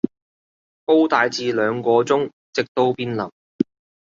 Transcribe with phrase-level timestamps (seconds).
[0.83, 3.29] 煲大致兩個鐘，直到變腍